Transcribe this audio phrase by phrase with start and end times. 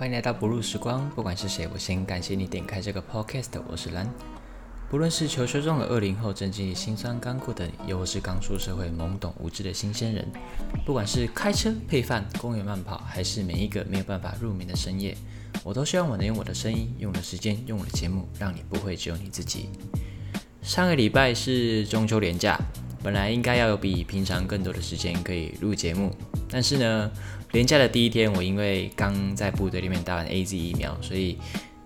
[0.00, 3.50] 欢迎来到不入时光，不管是谁，我先感谢你点开这个 podcast。
[3.68, 4.10] 我是蓝。
[4.88, 10.26] 不论是求学中的二零后正经历辛酸甘苦的，又或是刚出社会懵懂无知的新鲜人，
[10.86, 15.14] 不管是开车配饭、公园慢跑，还是每一个没有办法入眠的深夜，
[15.62, 19.68] 我都希望我能用我的声音、用我的时间、用我的节目，让你不会只有你自己。
[20.62, 22.58] 上个礼拜是中秋连假，
[23.02, 26.14] 本来应该要有比平常更多的时间可以录节目，
[26.50, 27.10] 但是呢，
[27.52, 31.38] 连假的第一天，我因为刚在部队里面打完 A Z 疫苗，所以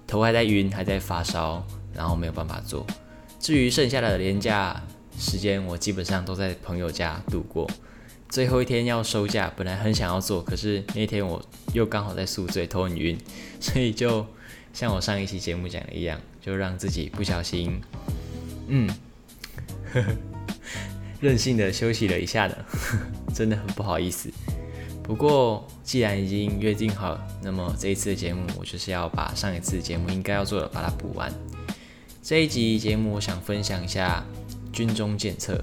[0.07, 2.87] 头还在晕，还在发烧，然后没有办法做。
[3.38, 4.83] 至于剩下的连假
[5.19, 7.71] 时间，我基本上都在朋友家度过。
[8.29, 11.41] 最后一天要收假，本来很想要做，可是那天我
[11.73, 13.16] 又刚好在宿醉，头很晕，
[13.60, 14.27] 所以就
[14.73, 17.80] 像我上一期节目讲的一样，就让自己不小心。
[18.66, 18.88] 嗯，
[19.93, 20.16] 呵 呵
[21.24, 22.64] 任性的休息了一下的，
[23.34, 24.30] 真的很不好意思。
[25.02, 31.32] 不过既然已经约定好，那么这一次的节目，我就是要把上一次节目应该要做的把它补完。
[32.23, 34.24] 这一集节目，我想分享一下
[34.73, 35.59] 军中检测。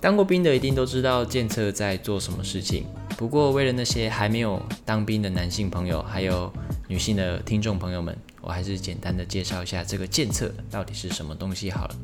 [0.00, 2.84] 当过兵的一定都知道检测在做什么事情。
[3.16, 6.52] 不过为了那些还没有当兵的男性朋友，还有
[6.86, 8.16] 女性的听众朋友们。
[8.42, 11.96] 我还是简单的介绍一下这个检测到底是什么东西好了。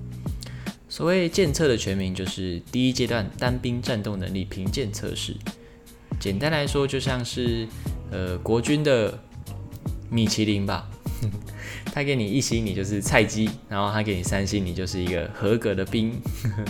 [0.93, 5.35] 所谓检测的全名就是第一阶段单兵战斗能力评鉴测试。
[6.21, 7.67] 简单来说，就像是
[8.11, 9.19] 呃国军的
[10.11, 10.91] 米其林吧，
[11.95, 16.13] 他给你一星，你就是菜鸡；然后他给你三星，你就是一个合格的兵，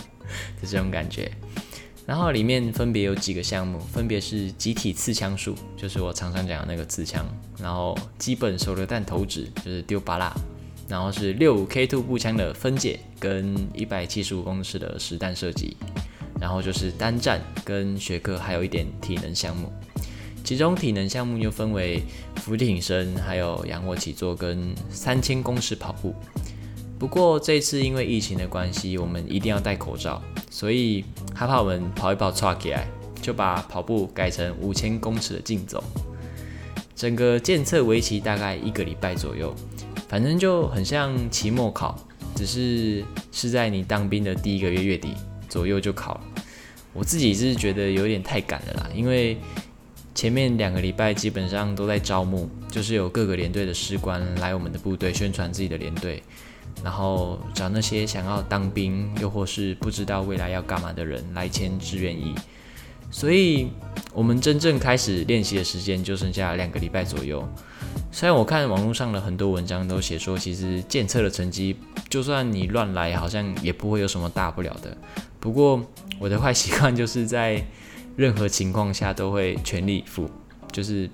[0.63, 1.29] 就这种感觉。
[2.07, 7.25] 然后里面分别有几个项目，分别是集体刺枪术，就是我常常讲的那个刺枪；
[7.61, 10.33] 然后基本手榴弹投掷，就是丢巴拉；
[10.89, 15.77] 然后是六五 K two 步枪的分解跟一百七十五公尺的实弹射击；
[16.41, 19.73] 然后就是单战跟学科，还有一点体能项目。
[20.45, 22.03] 其中体能项目又分为
[22.37, 26.15] 俯挺身、还有仰卧起坐跟三千公尺跑步。
[26.99, 30.21] 不过这次因为疫情的关系，我们一定要戴口罩。
[30.51, 32.87] 所以害怕我们跑一跑岔起来，
[33.23, 35.83] 就把跑步改成五千公尺的竞走。
[36.95, 39.55] 整个健测为期大概一个礼拜左右，
[40.13, 41.99] 反正就很像期末考，
[42.37, 43.03] 只是
[43.33, 45.15] 是在你当兵的第一个月月底
[45.49, 46.21] 左右就考了。
[46.93, 49.39] 我自己是觉得有点太赶了啦，因为
[50.15, 56.23] 前面两个礼拜基本上都在招募，就是有各个连队的士官来我们的部队宣传自己的连队。
[56.85, 62.35] 然后找那些想要当兵，又或是不知道未来要干嘛的人来签志愿役，
[63.11, 63.69] 所以
[64.13, 67.43] 我们真正开始练习的时间就剩下两个礼拜左右。
[68.13, 71.77] 虽然我看网络上的很多文章都写说，其实检测的成绩，
[72.09, 74.97] 就算你乱来，好像也不会有什么大不了的。
[75.41, 75.85] 不过
[76.21, 77.67] 我的坏习惯就是在
[78.15, 80.31] 任何情况下都会全力以赴，
[80.71, 81.11] 就是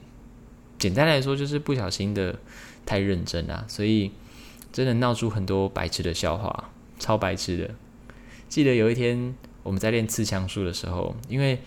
[0.79, 2.37] 简单来说就是不小心的
[2.85, 4.11] 太认真啊，所以。
[4.71, 7.71] 真的闹出很多白痴的笑话，超白痴的。
[8.51, 11.59] 记得有一天我们在练刺枪术的时候，因为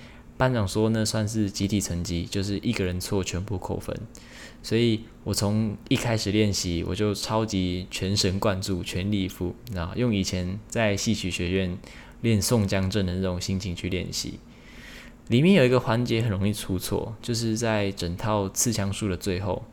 [0.41, 3.95] 班长说那算是集体成绩，就是一个人错全部扣分，
[4.63, 11.77] 所以我从一开始练习我就超级全神贯注、全力以赴，啊用以前在戏曲学院
[12.21, 14.39] 练宋江阵的那种心情去练习。
[15.27, 19.63] 里面有一个环节很容易出错，就是在整套刺枪术的最后。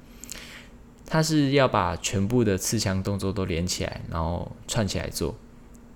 [1.07, 5.35] 他是要把全部的刺枪动作都连起来，然后串起来做。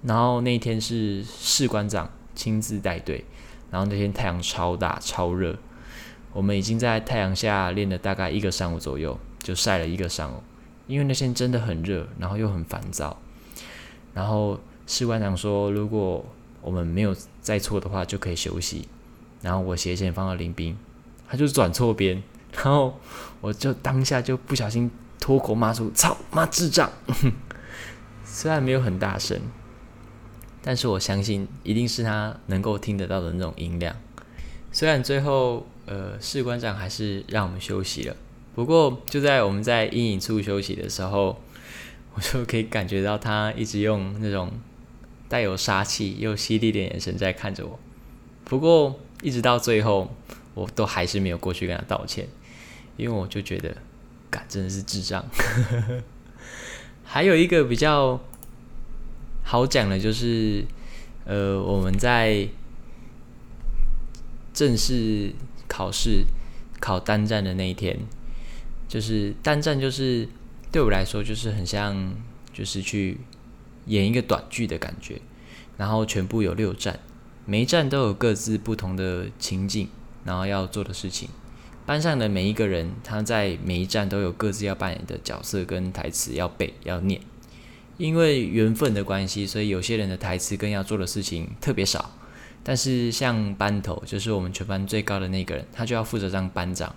[0.02, 3.22] 然后那天是士官长亲自带队，
[3.72, 5.56] 然后那天太阳超大超热，
[6.32, 10.42] 我们已经在太阳下练了大概一个上午左右，就晒了一个上午。
[10.86, 13.16] 因为那天真的很热，然后又很烦躁。
[14.12, 16.22] 然后士官长说，如果
[16.60, 18.86] 我们没有再错的话，就可以休息。
[19.40, 20.76] 然后我斜前方的林兵，
[21.26, 22.22] 他就转错边。
[22.52, 23.00] 然后
[23.40, 26.92] 我就当下就不小心脱口骂出“操妈智障”，
[28.26, 29.40] 虽然没有很大声，
[30.62, 33.94] 但是我相信一定是他能够听得到的那种音量。
[34.70, 38.16] 虽然最后呃士官长还是让我们休息了，
[38.54, 41.40] 不过就在我们在阴影处休息的时候，
[42.14, 44.50] 我就可以感觉到他一直用那种
[45.28, 47.78] 带有杀气又犀利的眼神在看着我。
[48.44, 50.14] 不过一直到最后，
[50.54, 52.26] 我都还是没有过去跟他道歉。
[52.98, 53.74] 因为我就觉得，
[54.28, 55.24] 感真的是智障。
[57.02, 58.20] 还有一个比较
[59.42, 60.64] 好讲的，就是
[61.24, 62.48] 呃，我们在
[64.52, 65.32] 正式
[65.68, 66.24] 考试
[66.80, 67.98] 考单战的那一天，
[68.88, 70.28] 就是单战，就是
[70.70, 72.14] 对我来说，就是很像，
[72.52, 73.18] 就是去
[73.86, 75.20] 演一个短剧的感觉。
[75.78, 77.00] 然后全部有六站，
[77.44, 79.88] 每一站都有各自不同的情境，
[80.24, 81.28] 然后要做的事情。
[81.84, 87.20] 班上的每一个人，他在每一站都有各自要扮演的角色跟台词要背要念。
[88.02, 92.10] 因为缘分的关系，所以有些人的台词跟要做的事情特别少。
[92.64, 96.92] 但是像班头，就是我们全班最高的那个人，他就要负责当班长。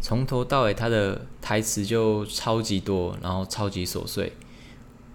[0.00, 4.32] 从头到尾，他的台词就超级多，然后超级琐碎。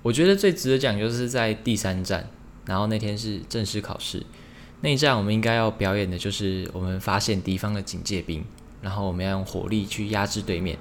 [0.04, 2.30] 我觉得最值得讲就是在第三站，
[2.68, 4.24] 然后那天是正式考试。
[4.82, 8.46] 那一站我们应该要表演的就是我们发现敌方的警戒兵，
[8.80, 10.78] 然后我们要用火力去压制对面，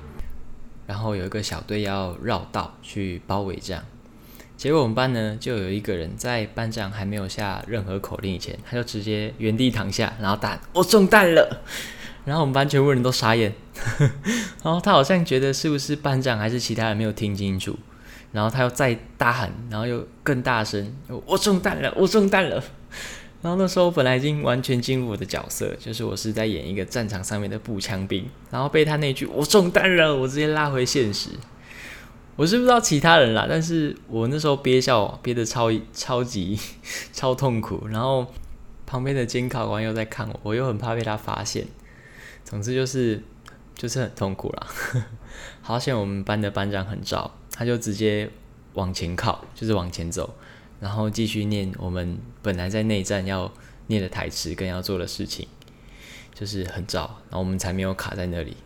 [0.87, 3.82] 然后有一个小队要绕道去包围这样。
[4.56, 11.62] 结果我们班呢就有一个人在班长还没有下任何口令以前，他就直接原地躺下，然后打我中弹了。
[12.25, 13.53] 然后我们班全部人都傻眼，
[14.62, 17.79] 然后他好像觉得是不是班长还是其他人没有听清楚，
[18.33, 20.91] 然后他又再大喊，然后又更大声，
[21.27, 22.65] 我中弹了，我中弹了。
[23.43, 31.29] 然后那时候本来已经完全进入我的角色，就是我是在演一个战场上面的步枪兵，然后被他那句我中弹了，我直接拉回现实。
[32.36, 36.58] 我是不知道其他人啦，但是我那时候憋笑憋得超超级
[37.12, 38.26] 超痛苦，然后
[38.84, 41.66] 旁边的监考官又在看我，我又很怕被他发现。
[42.44, 43.22] 总之就是
[43.76, 44.66] 就是很痛苦啦。
[45.62, 48.28] 好险我们班的班长很照，他就直接
[48.72, 50.34] 往前靠，就是往前走，
[50.81, 53.50] 然后继续念我们本来在内战要
[53.86, 55.46] 念的台词跟要做的事情，
[56.34, 58.56] 就是很照，然后我们才没有卡在那里。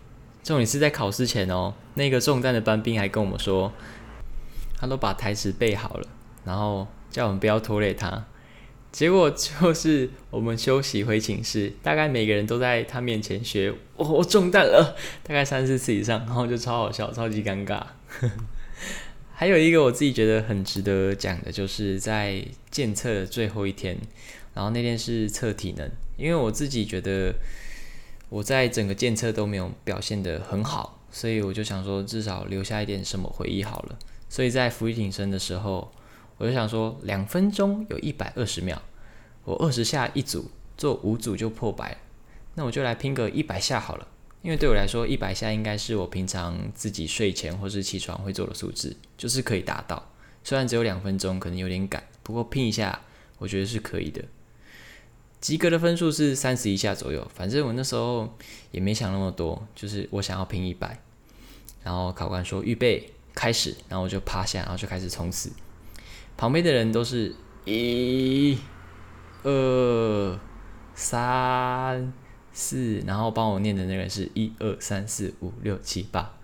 [0.48, 3.70] 重点是在考试前哦，那个中弹的班兵还跟我们说，
[4.78, 6.08] 他都把台词背好了，
[6.42, 8.24] 然后叫我们不要拖累他。
[8.90, 17.82] 结果就是我们休息回寝室，大概每个人都在他面前学“我中弹了”，大概三四次以上，然后就超好笑，超级尴尬。
[19.34, 23.98] 还有一个我自己觉得很值得讲的，就是在检测的最后一天，
[24.54, 27.34] 然后那天是测体能，因为我自己觉得
[28.28, 33.98] 我在整个检测都没有表现的很好，所以我就想说至少留下一点什么回忆好了。
[34.28, 35.90] 所以在俯挺身的时候。
[36.40, 38.80] 我就想说，两分钟有一百二十秒，
[39.42, 41.98] 我二十下一组，做五组就破百，
[42.54, 44.06] 那我就来拼个一百下好了。
[44.42, 50.12] 因为对我来说，一百下应该是我平常自己睡前或是起床会做的数字，就是可以达到。
[50.44, 53.00] 虽然只有两分钟，可能有点赶，不过拼一下，
[53.38, 54.22] 我觉得是可以的。
[55.40, 58.36] 及格的分数是三十以下左右，反正我那时候
[58.70, 61.00] 也没想那么多，就是我想要拼一百。
[61.84, 65.50] 然后考官说预备开始，然后我就趴下，然后就开始冲刺。
[66.36, 68.58] 旁边的人都是一、
[69.42, 70.38] 二、
[70.94, 72.12] 三、
[72.52, 76.34] 四，然后帮我念的那个是一二三四五六七八，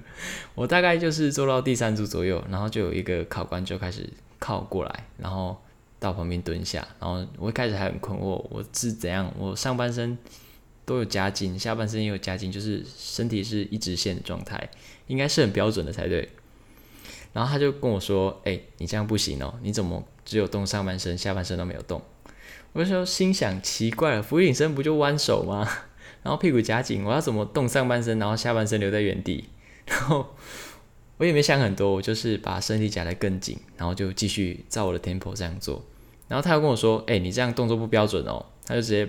[0.54, 4.08] 我大概就是做到第三组左右，然后就有一个考官就开始
[4.38, 5.60] 靠过来，然后
[6.02, 9.32] 到旁边蹲下，然后我一开始还很困惑，我是怎样？
[9.38, 10.18] 我上半身
[10.84, 14.68] 都有夹紧，下半身也有夹紧，就是身体是一直线的状态，
[15.06, 16.28] 应该是很标准的才对。
[17.32, 22.02] 然后他就跟我说：“哎，你这样不行哦，你怎么只有动上半身，下半身都没有动？”
[22.74, 25.66] 我就说心想奇怪了，俯卧撑不就弯手吗？
[26.24, 29.44] 然后屁股夹紧，我要怎么动上半身，然后下半身留在原地？
[29.86, 30.34] 然后
[31.18, 35.84] 我也没想很多，我就是把身体夹得更紧，然后就继续照我的 tempo 这样做。
[36.32, 39.06] 然后他又跟我说：“哎，你这样动作不标准哦。”他就直接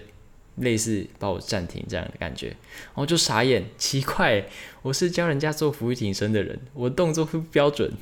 [0.58, 4.46] 类似把我暂停这样的感觉，然后就傻眼，奇怪，
[4.82, 7.94] 我是教人家做俯卧撑的人，我动作会不标准。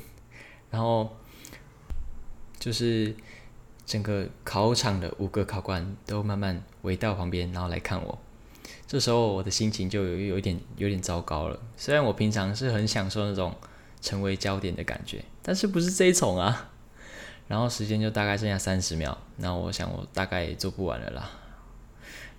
[0.72, 1.16] 然后
[2.58, 3.14] 就是
[3.86, 8.18] 整个考场的五个考官都慢慢围到旁边，然后来看我。
[8.88, 11.60] 这时候我的心情就有有一点有点糟糕了。
[11.76, 13.54] 虽然我平常是很享受那种
[14.00, 16.71] 成为焦点的感觉，但是不是这一种啊。
[17.52, 21.28] 然后时间就大概剩下三十秒，那我想我大概也做不完了啦。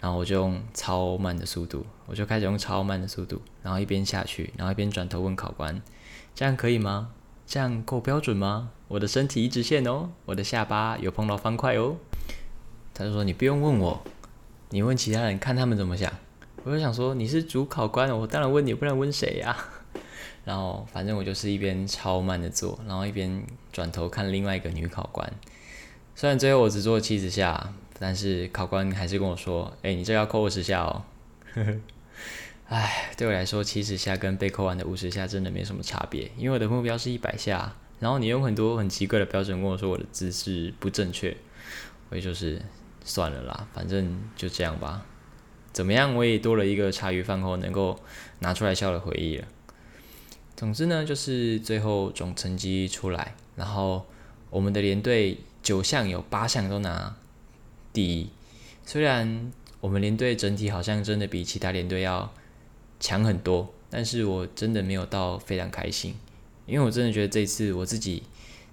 [0.01, 5.79] 然后我就用超慢的速度，我就开始用超慢的速度，然后一边下去，然后一边转头问考官
[6.33, 7.11] ：“这样可以吗？”
[7.45, 8.71] 这样够标准吗？
[8.87, 11.97] 我的身体一直线哦，我的下巴有碰到方块哦。
[12.95, 14.03] 他就说你不用问我，
[14.69, 16.11] 你问其他人看他们怎么想。
[16.63, 19.55] 我就想说你是主考官，我当然问你，不然问谁呀？
[20.45, 25.31] 然后反正我就是一边超慢的做，然后一边转头看另外一个女考官。
[26.15, 31.03] 虽然最后我只做了七十下，但是考官还是跟我说：“哎，你这要扣二十下哦。”
[32.67, 37.75] 唉，对我来说，七十下跟被扣完的五十下真的没什么差别，因为我的目标是一百下。
[37.99, 41.37] 然后你用很多很奇怪的标准跟我说我的姿势不正确，
[42.09, 42.61] 我也就是
[43.05, 45.05] 算了啦，反正就这样吧。
[45.71, 47.97] 怎么样，我也多了一个茶余饭后能够
[48.39, 49.47] 拿出来笑的回忆了。
[50.55, 54.05] 总之呢，就是最后总成绩出来，然后
[54.49, 57.15] 我们的连队九项有八项都拿
[57.91, 58.29] 第一，
[58.85, 62.33] 虽然我们连队整体好像真的比其他连队要。
[62.99, 66.15] 强很多，但是我真的没有到非常开心，
[66.65, 68.23] 因为我真的觉得这次我自己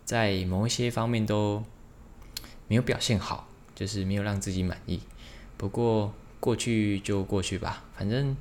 [0.04, 1.64] 在某一些方面都
[2.68, 5.00] 没有表现好，就是没有让自己满意。
[5.56, 8.36] 不过过去就过去吧，反正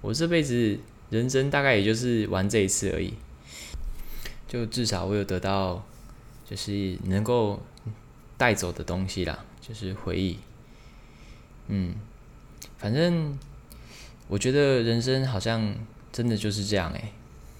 [0.00, 3.14] 我这辈子人生大概也就是玩这一次而已，
[4.48, 5.84] 就至少我有得到
[6.48, 7.60] 就是能够
[8.36, 10.38] 带走的东西啦，就是回忆。
[11.66, 11.94] 嗯，
[12.78, 13.38] 反正
[14.28, 15.74] 我觉得人生好像
[16.12, 17.12] 真的就是这样诶，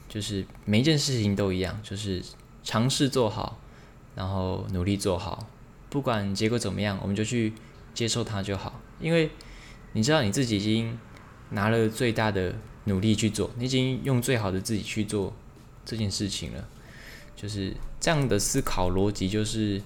[0.09, 2.23] 就是每一件事情都一样，就是
[2.62, 3.59] 尝试做好，
[4.14, 5.49] 然后努力做好，
[5.88, 7.52] 不管结果怎么样，我们就去
[7.95, 8.80] 接受它就好。
[9.00, 9.30] 因为
[9.92, 10.99] 你知道你自己已经
[11.50, 12.54] 拿了最大的
[12.85, 15.33] 努力去做，你已经用最好的自己去做
[15.85, 16.69] 这件事情了，
[17.37, 19.81] 就是这样的思考逻辑，就是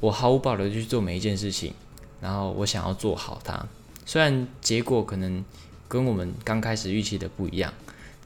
[0.00, 1.74] 我毫无保留去做每一件事情。
[2.20, 3.66] 然后我想要做好它，
[4.04, 5.42] 虽然结果可能
[5.88, 7.72] 跟我们刚开始预期的不一样，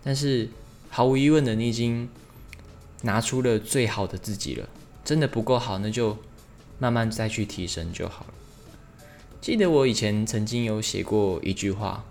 [0.03, 0.49] 但是
[0.91, 2.09] 毫无疑问的，你已经
[3.03, 4.69] 拿出了最好的自己了。
[5.05, 6.17] 真的不够好，那就
[6.79, 8.35] 慢慢再去提升就好了。
[9.41, 12.05] 记得我以前曾经有写过一句话，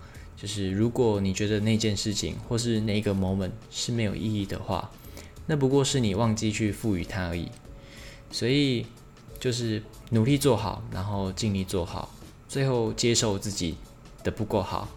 [0.44, 4.90] 就是如果你觉得那件事情或是那个 moment 是没有意义的话，
[5.46, 7.48] 那不过是你忘记去赋予它而已。
[8.30, 8.84] 所以。
[9.40, 12.08] 就是努力做好，然后尽力做好，
[12.48, 13.76] 最后接受自己
[14.22, 14.88] 的不够好，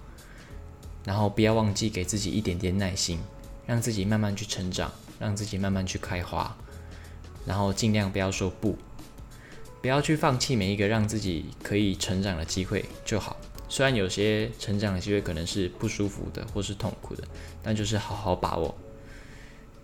[1.04, 3.20] 然后不要忘记给自己一点点耐心，
[3.66, 4.90] 让自己慢慢去成长，
[5.20, 6.56] 让自己慢慢去开花，
[7.46, 8.78] 然后尽量不要说不，
[9.82, 13.36] 不要去放弃每一个让自己可以成长的机会就好。
[13.70, 17.24] 虽然有些成长的机会可能是不舒服的或是痛苦的，
[17.62, 18.76] 但就是好好把握。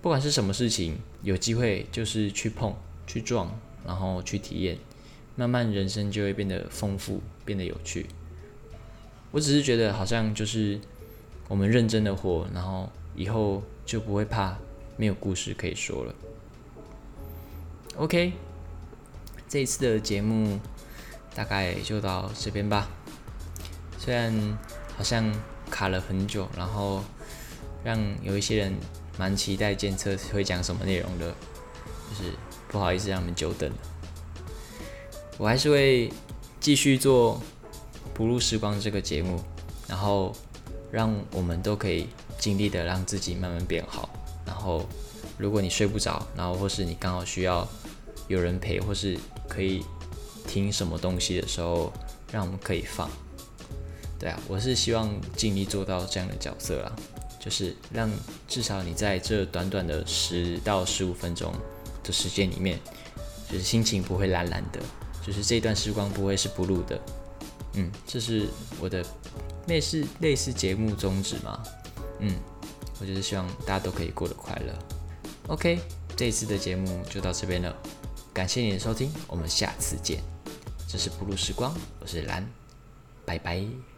[0.02, 2.76] 不管是什么事情，有机会就是去碰
[3.08, 3.52] 去撞。
[3.86, 4.78] 然后去体验，
[5.36, 8.06] 慢慢人生就会变得丰富，变得有趣。
[9.30, 10.80] 我只是觉得，好像就是
[11.50, 14.58] 我们认真的活，然后以后就不会怕
[14.96, 16.16] 没有故事可以说了。
[17.98, 18.32] OK，
[19.50, 20.58] 这一次的节目
[21.36, 22.90] 大概就到这边吧。
[24.04, 24.34] 虽然
[24.98, 25.32] 好像
[25.70, 27.04] 卡了很久，然后
[27.84, 28.76] 让有一些人
[29.18, 31.32] 蛮期待监测会讲什么内容的，
[32.10, 32.32] 就是。
[32.70, 33.76] 不好意思，让你们久等了。
[35.38, 36.12] 我还是会
[36.60, 37.36] 继续做
[38.16, 39.40] 《不入时光》这个节目，
[39.88, 40.36] 然后
[40.92, 42.08] 让我们都可以
[42.40, 44.10] 尽力的让自己慢慢变好。
[44.44, 44.90] 然后，
[45.38, 47.68] 如果你睡不着，然后或是你刚好需要
[48.28, 49.86] 有人陪，或是可以
[50.48, 51.94] 听什么东西的时候，
[52.32, 53.08] 让我们可以放。
[54.24, 56.90] 对啊，我是希望尽力做到这样的角色啦，
[57.42, 58.10] 就是让
[58.48, 61.54] 至少你在这短短的十到十五分钟。
[62.04, 62.78] 的时间里面，
[63.50, 64.80] 就是心情不会懒懒的，
[65.26, 67.00] 就是这段时光不会是不录的，
[67.76, 68.46] 嗯，这是
[68.78, 69.02] 我的
[69.68, 71.64] 类似类似节目宗旨嘛，
[72.20, 72.36] 嗯，
[73.00, 74.74] 我就是希望大家都可以过得快乐。
[75.48, 75.80] OK，
[76.18, 77.74] 这一次的节目就到这边了，
[78.34, 80.22] 感谢你的收听，我们下次见。
[80.86, 82.46] 这是不录时光，我是蓝，
[83.26, 83.93] 拜拜。